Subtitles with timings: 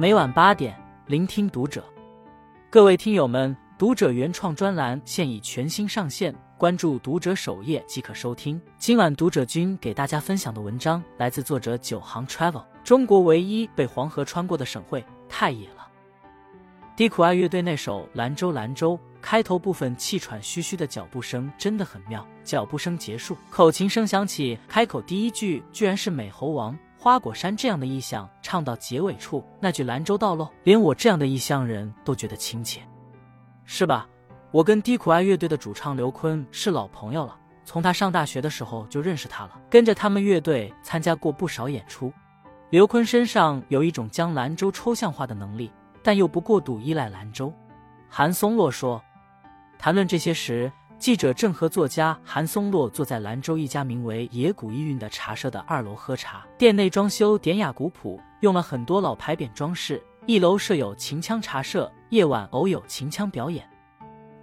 [0.00, 0.74] 每晚八点，
[1.08, 1.84] 聆听读者。
[2.70, 8.58] 各位听友们，读者原创专栏现已全新上线，关注读者首页即可收听。
[8.78, 12.64] 今晚读者君给大家分享的文章来自作者九行 Travel。
[12.82, 15.86] 中国唯一被黄河穿过的省会太野了。
[16.96, 26.74] 低苦爱乐队那首《兰州兰州》开头部分气喘吁吁的脚步声真的很妙，脚步声结束，口琴声响起，开口第一句居然是美猴王。
[27.02, 32.82] 花果山这样的意象，唱到结尾处那句兰州到喽，连我这样的异乡人都觉得亲切，
[33.64, 34.06] 是吧？
[34.50, 42.12] 我跟低苦爱乐队的主唱刘坤是老朋友了，从他上大学的时候就认识他了，跟着他们乐队参加过不少演出。
[42.68, 47.50] 刘坤身上有一种将兰州抽象化的能力，但又不过度依赖兰州。
[48.10, 49.02] 韩松洛说，
[49.78, 50.70] 谈论这些时。
[51.00, 56.44] 记者正和作家韩松洛坐在兰州一家名为“野谷一运”的茶社的二楼喝茶。
[56.58, 60.00] 店内装修典雅古朴，用了很多老牌匾装饰。
[60.26, 63.66] 一楼设有秦腔茶社，夜晚偶有秦腔表演。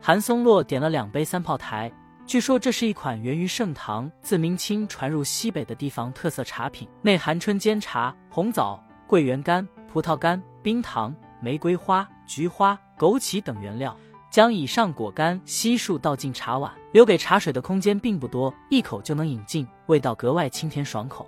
[0.02, 1.92] 韩松洛点了两杯三炮台，
[2.26, 13.96] 据说这是一款源于盛唐、自明清传入西北的地方特色茶品，内含春煎茶、红枣、桂圆干、葡萄干、冰糖、玫瑰花、菊花、枸杞等原料。
[14.38, 21.28] 将以上果干悉数倒进茶碗，留给茶水的空间并不多，一口就能饮尽，味道格外清甜爽口。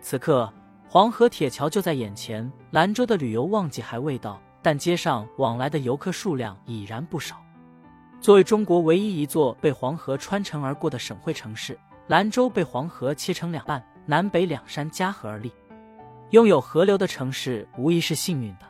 [0.00, 0.52] 此刻
[0.88, 7.36] 黄河铁桥就在眼前，兰州的旅游旺季还未到，但街上往来的游客数量已然不少。
[8.20, 15.52] 作为中国唯一一座被黄河穿城而过的省会城市，兰州被黄河切成两半，南北两山夹河而立，
[16.30, 18.66] 拥有河流的城市无疑是幸运的。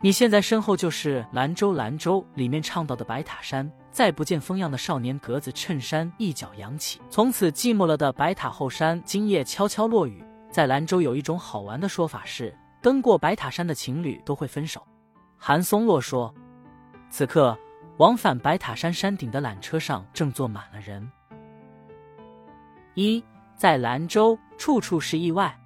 [0.00, 10.22] 你现在身后就是兰州，兰州里面唱到的白塔山，再不见风样的少年格子衬衫一脚扬起，从此寂寞了的白塔后山，今夜悄悄落雨。
[10.50, 14.86] 在兰州有一种好玩的说法是，登过白塔山的情侣都会分手。
[15.36, 16.32] 韩松洛说，
[17.08, 17.58] 此刻
[17.96, 21.10] 往返白塔山山顶的缆车上正坐满了人。
[22.94, 23.22] 一
[23.56, 25.58] 在兰州，处处是意外。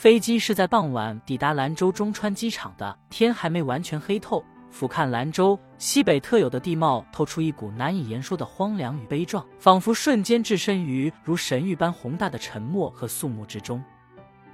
[0.00, 4.42] 飞机是在傍晚抵达兰州中川机场的，天还没完全黑透。
[4.70, 13.84] 俯瞰兰州西北特有的地貌，透出一股难以言说的荒凉与悲壮，仿佛瞬间置身于如神域般宏大的沉默和肃穆之中。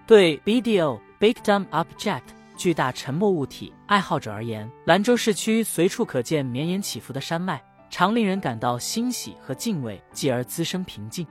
[0.04, 2.22] 对 video Big Dumb Object
[2.56, 11.24] 巨大沉默物体爱好者而言，兰州市区随处可见绵延起伏的山脉，常令人感到欣喜和敬畏，继而滋生平静。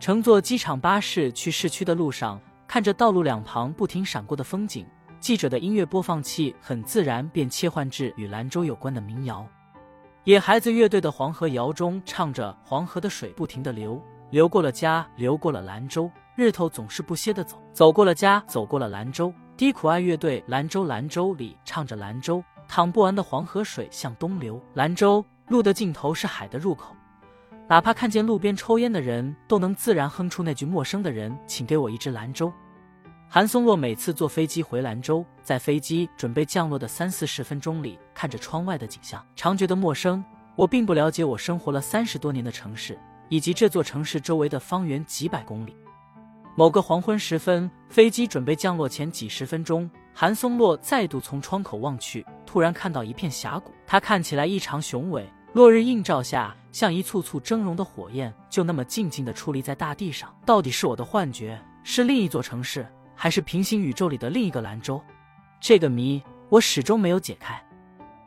[0.00, 2.40] 乘坐机场巴士去市区的路上。
[2.74, 4.84] 看着道路两旁不停闪过的风景，
[5.20, 9.46] 记者的音乐播放器很自然便切换至与兰州有关的民谣。
[10.24, 26.92] 野孩子乐队的《黄河谣》中唱着：“黄河的水不停的流，流过了家，流过了兰州，日头总是不歇的走，走过了家，走过了兰州。”低苦爱乐队《兰州兰州》里唱着：“兰州淌不完的黄河水向东流，兰州路的尽头是海的入口。”
[27.70, 32.52] 哪怕看见路边抽烟的人，都能自然哼出那句“陌生的人，请给我一支兰州。”
[33.28, 40.24] 韩松洛每次坐飞机回兰州，在飞机准备降落的三四十分钟里，看着窗外的景象，常觉得陌生。
[40.54, 42.96] 我并不了解我生活了三十多年的城市，
[43.28, 45.76] 以及这座城市周围的方圆几百公里。
[46.54, 55.28] 某个黄昏时分，飞机准备降落前几十分钟，韩松洛再度从窗口望去，突然看到一片峡谷，它看起来异常雄伟。
[55.54, 60.32] 落日映照下，像一簇簇峥嵘的火焰，就那么静静地矗立在大地上。
[60.46, 65.00] 到底是我的幻觉，是另一座城市，还是平行宇宙里的另一个兰州？
[65.60, 67.62] 这个谜我始终没有解开。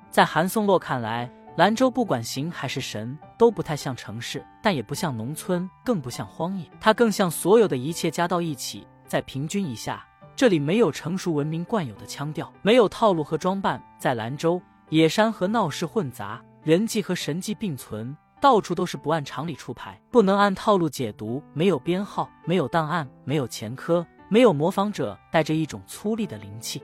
[0.09, 6.69] 在韩松洛看来，兰州不管形还是神，都不太像城市，但也不像农村，更不像荒野。
[6.79, 10.05] 它更像所有的一切加到一起，再平均一下。
[10.35, 13.81] 这里没有成熟文明惯有的腔调，没有套路和装扮。
[13.97, 16.41] 在兰州，野山和闹市混杂。
[16.63, 21.41] 人迹和神迹并存，到处都是不按常理出牌，不能按套路解读。
[21.53, 26.81] 没有编号，没有档案，没有前科，没有模仿者，带着一种粗粝的灵气。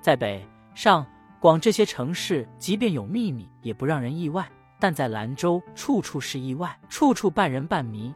[0.00, 1.06] 在北上
[1.38, 4.44] 广这些城市，即便有秘密，也不让人意外；
[4.80, 8.14] 但在兰州，处处是意外，处处半人半谜，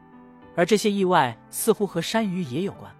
[0.54, 2.90] 而这些意外似乎和山鱼也有关。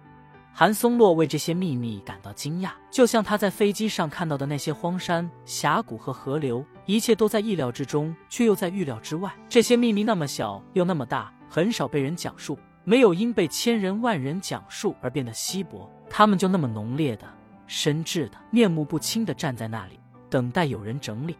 [0.53, 9.31] 韩松洛为这些秘密感到惊讶，就像他在飞机上看到的那些荒山、峡谷和河流，一切都在意料之中，却又在预料之外。
[9.47, 12.57] 这些秘密那么小，又那么大，很少被人讲述，
[12.89, 17.27] 没有因被千人万人讲述而变得稀薄，他们就那么浓烈的、
[17.67, 19.99] 深挚的、面目不清的站在那里，
[20.29, 21.35] 等待有人整理。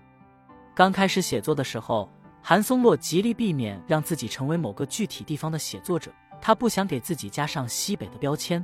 [0.75, 2.11] 刚开始写作的时候，
[2.41, 6.11] 韩松洛极力避免让自己成为某个具体地方的写作者，
[6.41, 8.61] 他不想给自己加上西北的标签。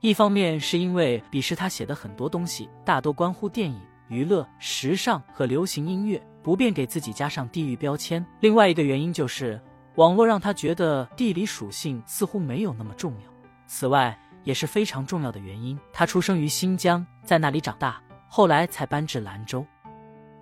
[0.00, 9.58] 一方面是因为彼时他写的很多东西大多关乎电影、娱乐、时尚和流行音乐，不便给自己加上地域标签；另外一个原因就是
[9.98, 13.32] 网络让他觉得地理属性似乎没有那么重要。
[13.66, 19.66] 此外，也是非常重要的原因，他出生于新疆，在那里长大，后来才搬至兰州。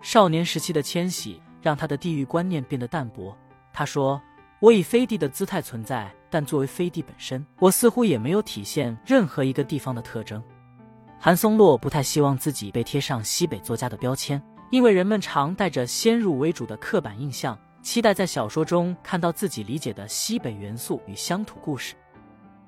[0.02, 3.34] 少年时期的迁徙让他的地域观念变得淡薄。
[3.72, 4.20] 他说
[4.60, 10.42] ：“我以飞地的姿态存在，但作为飞地本身，我似乎也没有体现任何一个地方的特征。”
[11.18, 21.94] 韩松洛不太希望自己被贴上西北作家的标签，因为人们常带着先入为主的刻板印象，期待在小说中看到自己理解的西北元素与乡土故事。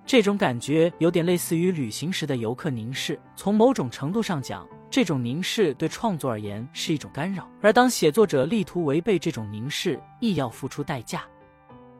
[0.06, 4.64] 这种感觉有点类似于旅行时的游客凝视，从某种程度上讲。
[4.88, 11.24] 这种凝视对创作而言是一种干扰，而当写作者力图违背这种凝视，亦要付出代价。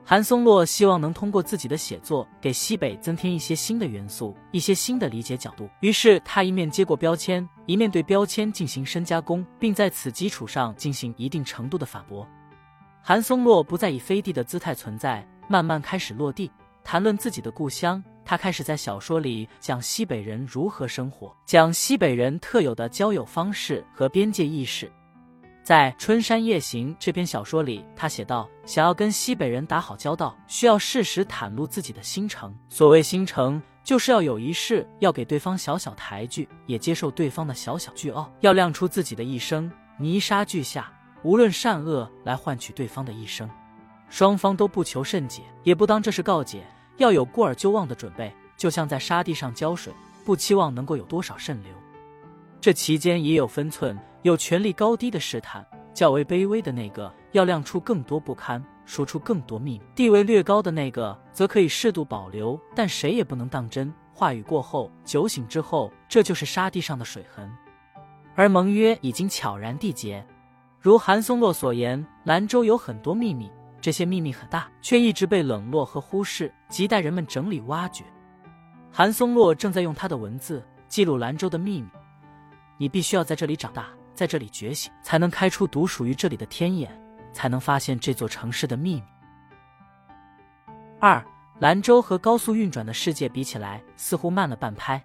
[0.05, 5.69] 韩松洛希望能通过自己的写作给西北增添一些新的元素，一些新的理解角度。
[5.81, 12.25] 于是他一面接过标签，一面对标签进行深加工，并在此基础上进行一定程度的反驳。
[13.09, 16.53] 韩松洛不再以飞地的姿态存在，慢慢开始落地，
[16.85, 18.05] 谈论自己的故乡。
[18.23, 24.93] 他开始在小说里讲西北人如何生活，讲西北人特有的交友方式和边界意识。
[25.63, 32.55] 在《春山夜行》这篇小说里，他写道：“想要跟西北人打好交道，需要适时袒露自己的心诚。
[32.69, 40.93] 所谓心诚，就是要有一事，要给对方小小抬举，也接受对方的小小倨傲，要亮出自己的一生，泥沙俱下，
[41.29, 43.47] 无论善恶，来换取对方的一生。
[44.09, 46.65] 双方都不求甚解，也不当这是告解。”
[46.97, 49.93] 要有过而就忘的准备，就像在沙地上浇水，
[50.25, 51.71] 不期望能够有多少渗流。
[52.63, 55.63] 这期间也有分寸，有权力高低的试探。
[55.93, 63.93] 较为卑微的那个要亮出更多不堪，说出更多秘密；地位略高的那个则可以适度保留，但谁也不能当真。
[64.15, 67.53] 话语过后，酒醒之后，这就是沙地上的水痕。
[68.35, 70.25] 而盟约已经悄然缔结，
[70.89, 73.53] 如韩松洛所言，兰州有很多秘密。
[73.79, 78.03] 这些秘密很大，却一直被冷落和忽视，亟待人们整理挖掘。
[78.91, 81.91] 韩松洛正在用他的文字记录兰州的秘密。
[82.79, 86.91] 你必须要在这里长大，在这里觉醒，才能开出独属于这里的天眼，
[87.35, 89.03] 才能发现这座城市的秘密。
[90.99, 91.23] 二，
[91.59, 95.05] 兰州和高速运转的世界比起来，似乎慢了半拍。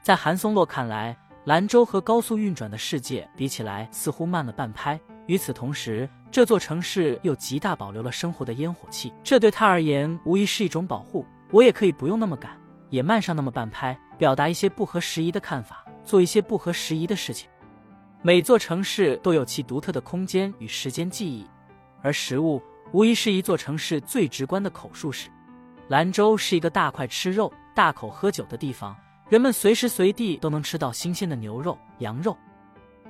[0.00, 1.16] 在韩松洛看来，
[1.50, 5.00] 兰州和高速运转的世界比起来，似乎慢了半拍。
[5.26, 11.26] 与此同时，这座城市又极大保留了生活的烟火气，这对他而言无疑是一种保护。
[11.50, 12.56] 我也可以不用那么赶，
[12.88, 17.50] 也慢上那么半拍，表达一些不合时宜的看法，做一些不合时宜的事情。
[18.22, 21.44] 每座城市都有其独特的空间与时间记忆，
[22.00, 22.62] 而食物
[22.92, 25.28] 无疑是一座城市最直观的口述史。
[25.88, 28.96] 兰州是一个大块吃肉、大口喝酒的地方，
[29.30, 32.36] 人们随时随地都能吃到新鲜的牛肉、羊肉。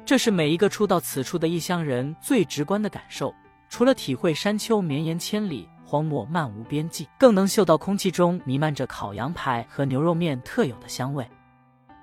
[0.04, 3.34] 这是每一个初到此处的异乡人最直观的感受。
[3.70, 11.26] 除了体会山丘绵延千里、荒漠漫无边际，更能嗅到空气中弥漫着烤羊排和牛肉面特有的香味。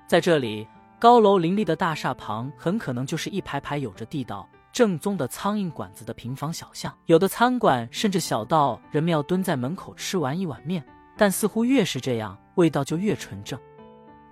[0.08, 0.66] 在这里，
[0.98, 6.92] 高楼林立的大厦旁，很可能就是一排排有着地道、正宗的苍蝇馆子的平房小巷。
[7.06, 10.84] 有的餐馆甚至小到人们要蹲在门口吃完一碗面。
[11.16, 13.58] 但似乎越是这样，味道就越纯正。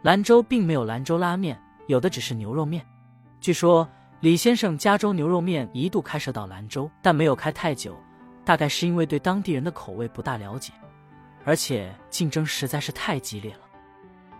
[0.06, 2.86] 兰州并没有兰州拉面，有的只是牛肉面。
[3.40, 3.88] 据说
[4.20, 7.92] 李先生加州牛肉面一度开设到兰州，但没有开太久，
[8.44, 10.72] 大概是因为对当地人的口味不大了解，
[11.44, 13.62] 而且竞争实在是太激烈了。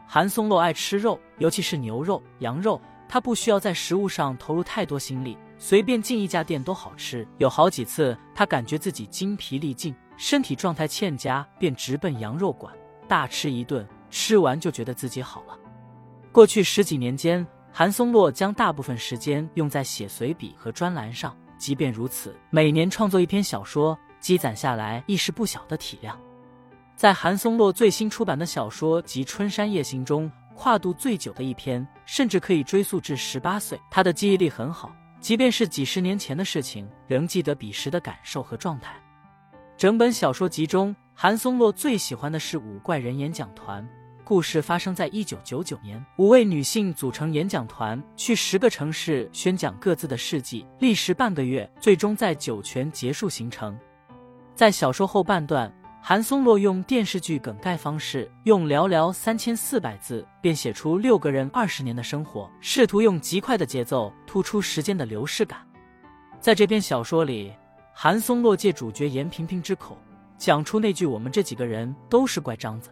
[0.07, 7.27] 韩松洛爱吃肉，尤其是牛肉、羊肉，他不需要在食物上投入太多心力，随便进一家店都好吃。
[7.39, 12.73] 有好几次，他感觉自己精疲力尽，身体状态欠佳，便直奔羊肉馆
[13.09, 15.59] 大吃一顿，吃完就觉得自己好了。
[16.33, 17.47] 过去十几年间。
[17.79, 26.19] 韩松洛将大部分时间用在写随笔和专栏上，即便如此，每年创作一篇小说，积攒下来亦是不小的体量。
[26.97, 33.79] 在韩松洛最新出版的小说及《春山夜行》中，跨度最久的一篇，甚至可以追溯至十八岁。
[33.91, 38.95] 他的记忆力很好，即便是几十年前的事情，仍记得彼时的感受和状态。
[39.77, 43.89] 整本小说集中，韩松洛最喜欢的是五怪人演讲团。
[44.23, 53.75] 故事发生在一九九九年，五位女性组成演讲团，去十个城市宣讲各自的事迹，历时半个月，最终在酒泉结束行程。
[54.55, 65.67] 在小说后半段，韩松洛用电视剧梗概方式，用寥寥三千四百字便写出六个人二十年的生活，试图用极快的节奏突出时间的流逝感。
[66.41, 67.55] 在这篇小说里，
[67.95, 69.97] 韩松洛借主角严萍萍之口，
[70.39, 72.91] 讲出那句“我们这几个人都是怪张子”。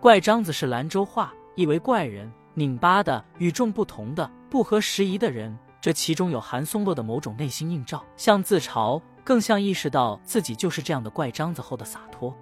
[0.00, 5.56] 怪张子是兰州话，意为怪人、拧巴的、与众不同的、不合时宜的人。
[5.80, 12.36] 这其中有韩松落的某种内心映照，像自嘲，更像意识到自己就是这样的怪张子后的洒脱。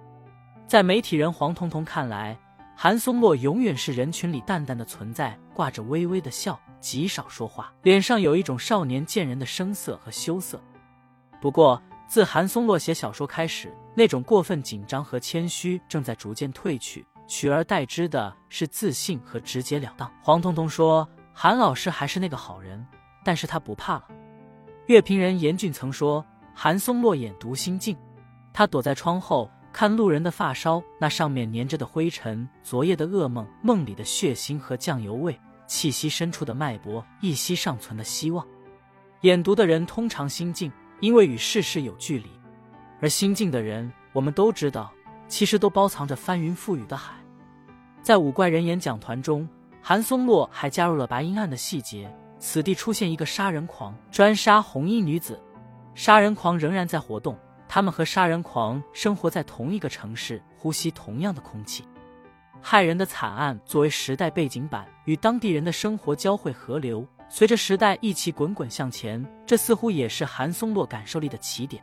[0.67, 2.37] 在媒体人黄彤彤看来，
[2.75, 10.61] 韩松落永远是人群里淡淡的存在，挂着微微的笑，极少说话，脸上有一种少年见人的生涩和羞涩。
[11.41, 20.11] 不过，自韩松落写小说开始，那种过分紧张和谦虚正在逐渐褪去，取而代之的是自信和直截了当。
[20.23, 22.83] 黄彤彤说：“韩老师还是那个好人，
[23.23, 24.07] 但是他不怕了。”
[24.87, 27.95] 乐评人严俊曾说：“韩松落眼读心静，
[28.51, 38.43] 他躲在窗后看路人的发梢，那上面粘着的灰尘，昨夜的噩梦，梦里的血腥和酱油味，气息深处的脉搏，一息尚存的希望。
[39.21, 42.29] 眼读的人通常心静。”因为与世事有距离，
[43.01, 44.91] 而心境的人，我们都知道，
[45.27, 47.13] 其实都包藏着翻云覆雨的海。
[48.01, 49.47] 在五怪人演讲团中，
[49.81, 52.13] 韩松落还加入了白阴案的细节。
[52.41, 55.37] 此地出现一个杀人狂，专杀红衣女子。
[55.93, 57.37] 杀人狂仍然在活动，
[57.67, 61.83] 他们和杀人狂生活在同一个城市，呼吸同样的空气。
[62.61, 67.05] 害人的惨案作为时代背景板，与当地人的生活交汇河流。
[67.29, 71.81] 随着时代一起滚滚向前，这似乎也是韩松落感受力的起点。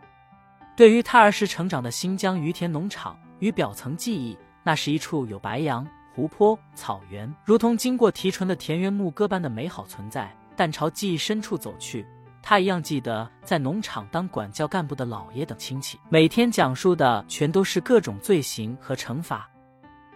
[0.76, 10.31] 对于他儿时成长的新疆于田农场与表层记忆，那是一处有白杨、湖泊、草原，如同经过提纯的田园牧歌般的美好存在。
[10.57, 12.05] 但朝记忆深处走去，
[12.43, 19.49] 他一样记得在农场当管教干部的老爷等亲戚，每天讲述的全都是各种罪行和惩罚。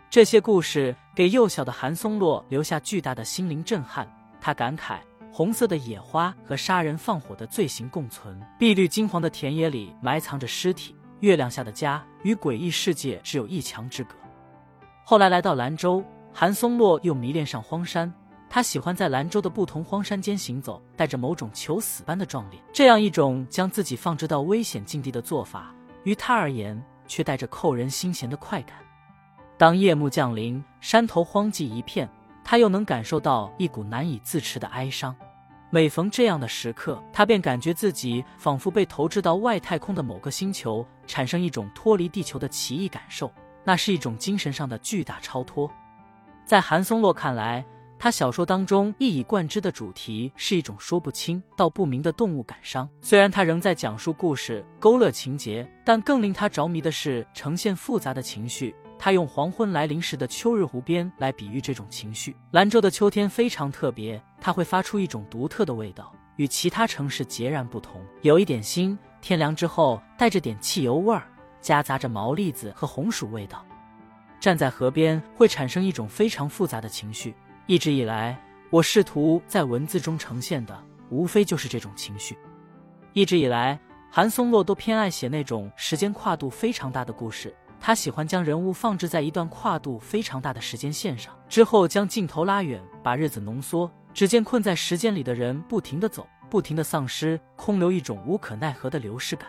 [0.09, 4.11] 这些故事给幼小的韩松落留下巨大的心灵震撼，
[4.41, 4.99] 他感慨。
[5.33, 14.17] 红色的野花和杀人放火的罪行共存，碧绿金黄的田野里埋藏着尸体，月亮下的家与诡异世界只有一墙之隔。
[15.05, 18.13] 后来来到兰州，韩松落又迷恋上荒山，
[18.49, 22.61] 他喜欢在兰州的不同荒山间行走，带着某种求死般的壮烈。
[22.73, 25.73] 这样一种将自己放置到危险境地的做法，
[26.03, 28.77] 于他而言却带着扣人心弦的快感。
[29.57, 32.09] 当夜幕降临，山头荒寂一片。
[32.51, 35.15] 他又能感受到一股难以自持的哀伤，
[35.71, 43.33] 每逢这样的时刻，他便感觉自己仿佛被投掷到外太空的某个星球，产生一种脱离地球的奇异感受。
[43.63, 45.71] 那是一种精神上的巨大超脱。
[46.45, 47.65] 在韩松洛看来，
[47.97, 52.89] 他小说当中一以贯之的主题是一种说不清道不明的动物感伤。
[53.01, 58.75] 虽然他仍在讲述故事、勾勒情节，但更令他着迷的是呈现复杂的情绪。
[59.03, 62.37] 他用黄昏来临时的秋日湖边来比喻这种情绪。
[62.51, 71.27] 兰州的秋天非常特别，它会发出一种独特的味道，与其他城市截然不同，有一点腥，天凉之后带着点汽油味儿，
[71.63, 73.65] 夹杂着毛栗子和红薯味道。
[74.39, 77.35] 站在河边会产生一种非常复杂的情绪。
[77.65, 78.39] 一直以来，
[78.69, 80.79] 我试图在文字中呈现的，
[81.09, 82.37] 无非就是这种情绪。
[83.15, 83.81] 一直以来，
[84.11, 87.57] 韩松洛都偏爱写那种时间跨度非常大的故事。
[87.81, 93.91] 他喜欢将人物放置在一段跨度非常大的时间线上，之后将镜头拉远，把日子浓缩。
[94.13, 99.49] 只见困在时间里的人不停的走，不停的丧失，空留一种无可奈何的流逝感。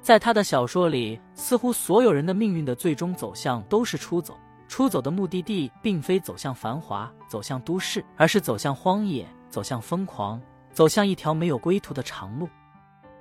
[0.00, 10.40] 在他的小说里，似乎所有人的命运的最终走向都是出走，出走的目的地并非走向繁华，走向都市，而是走向荒野，走向疯狂，
[10.72, 12.48] 走向一条没有归途的长路。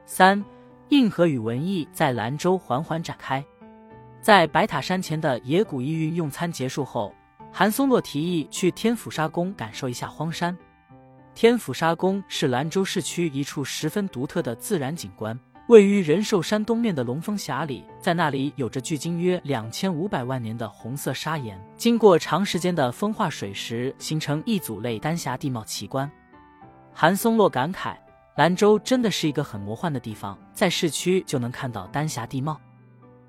[0.05, 0.43] 三，
[0.89, 3.43] 硬核与文艺在兰州缓缓展开。
[4.21, 7.11] 在白塔山前的野谷一运用餐结束后，
[7.51, 10.55] 韩松落提议去天府沙宫感受一下荒山。
[11.33, 15.37] 天府沙宫是兰州市区一处十分独特的自然景观，
[15.69, 26.09] 位于仁寿山东面的龙峰峡里，在那里有着距今约两千五百万年的红色砂岩，经过长时间的风化水蚀，形成一组类丹霞地貌奇观。
[26.93, 27.95] 韩松落感慨，
[28.35, 32.61] 兰州真的是一个很魔幻的地方，在市区就能看到丹霞地貌。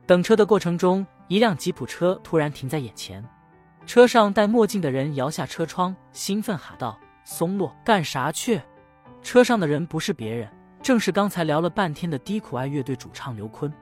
[0.04, 3.24] 等车的过程中，一辆吉普车突然停在眼前，
[3.86, 8.60] 车上戴墨镜的人摇下车窗，兴奋喊道：“松落，干啥去？”
[9.22, 10.48] 车上的人不是别人，
[10.82, 13.72] 正是刚才聊了半天的低苦爱乐队主唱刘坤。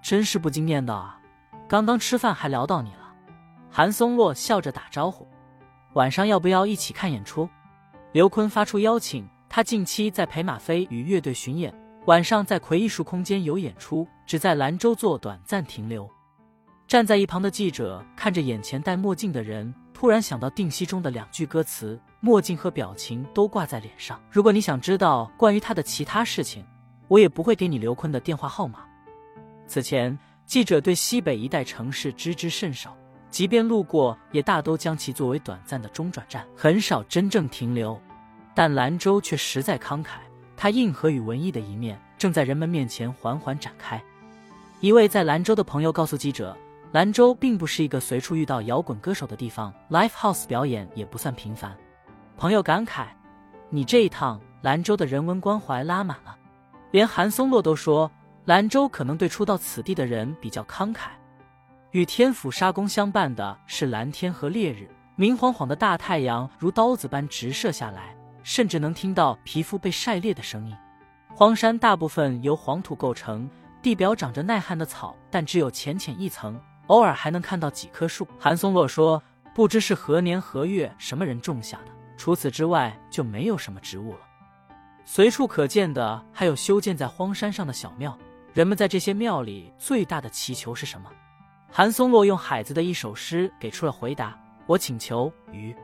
[0.00, 1.20] 真是不经念叨啊！
[1.68, 3.12] 刚刚吃饭还聊到你了。
[3.68, 5.26] 韩松落笑着打招呼
[5.94, 7.48] ：“晚上要不要一起看演出？”
[8.12, 11.74] 刘坤发出邀请，他近期在陪马飞与乐队巡演。
[12.06, 16.08] 晚上在魁艺术空间有演出，只在兰州做短暂停留。
[16.86, 24.22] 站在一旁的记者看着眼前戴墨镜的人，突然想到定西中的两句歌词：墨镜和表情都挂在脸上。
[24.30, 26.64] 如果你想知道关于他的其他事情，
[27.08, 28.84] 我也不会给你刘坤的电话号码。
[29.66, 32.96] 此前，记者对西北一带城市知之甚少，
[33.30, 38.00] 即便路过，也大都将其作为短暂的中转站，很少真正停留。
[38.54, 40.18] 但兰州却实在慷慨，
[40.56, 44.00] 它硬核与文艺的一面正在人们面前缓缓展开。
[44.80, 46.56] 一位在兰州的朋友告诉记者，
[46.92, 51.76] 兰州并不是一个随处遇到摇滚歌手的地方，live house 表演也不算频繁。
[52.38, 53.08] 朋友感慨
[53.68, 56.34] ：“你这一趟，兰州的人文关怀拉满了。”
[56.92, 58.10] 连韩松洛都说，
[58.46, 61.10] 兰州可能对初到此地的人比较慷慨。
[61.90, 70.74] 与天府沙宫相伴的是蓝天和烈日，明晃晃的大太阳如刀子般直射下来，甚至能听到皮肤被晒裂的声音。
[71.34, 73.46] 荒山大部分由黄土构成。
[73.82, 78.26] 地表长着耐旱的草，但只有浅浅一层，偶尔还能看到几棵树。
[78.38, 79.22] 韩松洛说
[79.54, 84.20] ：“不知是何年何月什么人种下的，除此之外就没有什么植物了。
[85.04, 88.16] 随处可见的还有修建在荒山上的小庙。
[88.52, 91.10] 人们在这些庙里最大的祈求是什么？”
[91.72, 95.74] 韩松洛用海子的一首诗给出了回答：“我请求鱼。”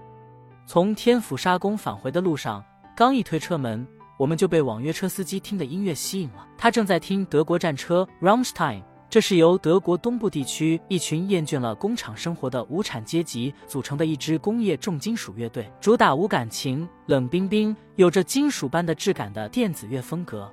[0.67, 2.63] 从天府沙宫返回的路上，
[2.97, 3.87] 刚一推车门。
[4.19, 6.47] 我们就被网约车司机听的音乐吸引了。
[6.57, 20.51] 他正在听德国战车 Rammstein，这是由德国东部地区一群厌倦了工厂生活的无产阶级组成的一支工业重金属乐队，主打无感情、冷冰冰、有着金属般的质感的电子乐风格。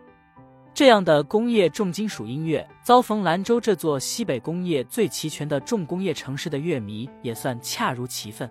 [0.73, 8.49] 这样的工业重金属音乐，遭逢兰州这座西北工业最齐全的重工业城市的乐迷，也算恰如其分。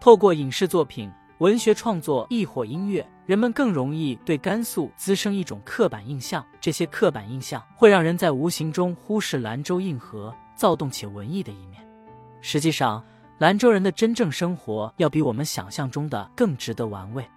[0.00, 1.10] 透过影视作品。
[1.40, 6.44] 文学创作亦或音乐，人们更容易对甘肃滋生一种刻板印象。
[6.60, 11.84] 这些刻板印象会让人在无形中忽视兰州硬核、躁动且文艺的一面。
[12.40, 13.04] 实际上，
[13.38, 17.28] 兰州人的真正生活要比我们想象中的更值得玩味。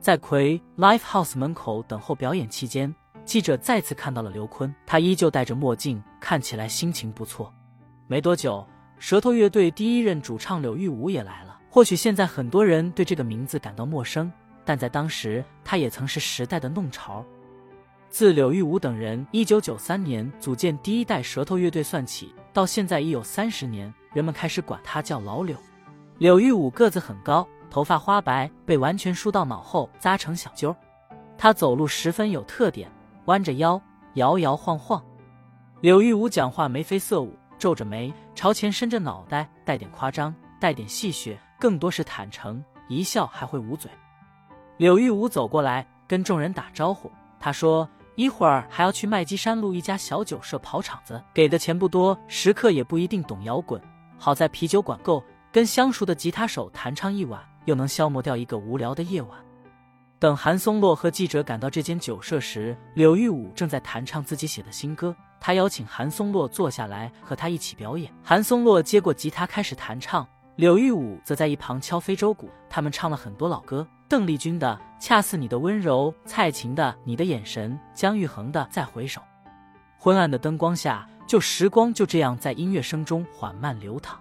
[0.00, 2.92] 在葵 Live House 门口等候表演期间，
[3.24, 7.54] 记者再次看到了刘坤，他依旧戴着墨镜，看起来心情不错。
[8.08, 8.66] 没多久，
[8.98, 11.56] 舌头乐队第一任主唱柳玉武也来了。
[11.70, 14.30] 或许现在很多人对这个名字感到陌生，
[14.64, 17.24] 但在当时，他也曾是时代的弄潮。
[18.08, 25.56] 自柳玉武等人一九九三年组建第一代舌头乐队算起，到现在已有三十年，人们开始管他叫老柳。
[26.18, 30.76] 柳玉武个子很高，头发花白，被完全梳到脑后，扎成小揪。
[31.38, 32.90] 他走路十分有特点，
[33.24, 33.80] 弯着腰，
[34.14, 35.02] 摇摇晃晃。
[35.80, 41.36] 柳玉武讲话眉飞色舞，皱着眉，朝前伸着脑袋，带点夸张，带点戏谑。
[41.58, 43.90] 更多是坦诚，一笑还会捂嘴。
[44.82, 53.80] 柳玉武走过来跟众人打招呼，他说：“一会儿还要去麦积山路一家小酒社跑场子，给的钱不多，食客也不一定懂摇滚。
[54.18, 59.38] 好在啤酒管够，跟相熟的吉他手弹唱一晚，又能消磨掉一个无聊的夜晚。”
[60.18, 65.14] 等韩松洛和记者赶到这间酒社时，柳玉武正在弹唱自己写的新歌。
[65.38, 68.12] 他邀请韩松洛坐下来和他一起表演。
[68.20, 70.26] 韩松洛接过吉他开始弹唱。
[70.56, 79.22] 柳玉武则在一旁敲非洲鼓，他们唱了很多老歌，邓丽君的《恰似你的温柔》，蔡琴的《你的眼神》，姜育恒的《再回首》。
[79.96, 84.20] 昏暗的灯光下，就时光就这样在音乐声中缓慢流淌。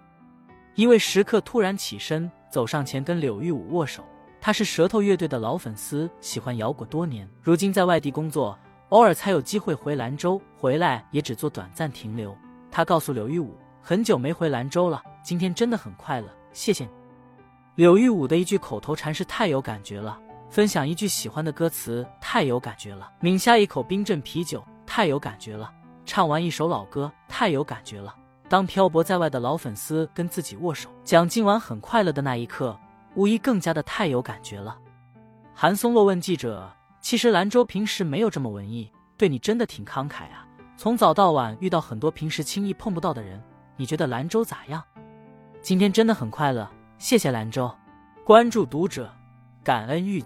[0.75, 4.01] 一位食客突然起身，走上前跟柳玉武握手。
[4.39, 8.57] 他是舌头乐队的老粉丝，喜欢摇滚多年，如今在外地工作，
[8.91, 12.33] 偶尔才有机会回兰州，回来也只做短暂停留。
[12.71, 13.53] 他告诉柳玉武。
[13.81, 17.00] 很久没回兰州了，今天真的很快乐，谢谢你。
[17.75, 25.71] 柳玉武的一句口头禅是太有感觉了，分享一句喜欢的歌词太有感觉了，抿下一口冰镇啤酒太有感觉了，
[26.05, 28.13] 唱完一首老歌太有感觉了。
[28.49, 32.77] 当漂泊在外的老粉丝跟自己握手，讲今晚很快乐的那一刻，
[33.15, 34.77] 无疑更加的太有感觉了。
[35.55, 43.41] 韩松洛问记者：“其实兰州平时没有这么文艺，对你真的挺慷慨啊，从早到晚遇到很多平时轻易碰不到的人。”
[43.77, 44.83] 你觉得兰州咋样？
[45.61, 46.69] 今天真的很快乐，
[47.01, 47.69] 谢谢兰州。
[48.23, 49.11] 关注读者，
[49.63, 50.23] 感恩遇。